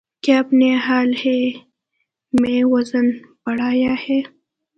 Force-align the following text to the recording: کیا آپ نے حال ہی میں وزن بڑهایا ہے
کیا 0.23 0.37
آپ 0.39 0.49
نے 0.53 0.69
حال 0.85 1.09
ہی 1.21 1.39
میں 2.33 2.61
وزن 2.65 3.05
بڑهایا 3.45 3.93
ہے 4.03 4.19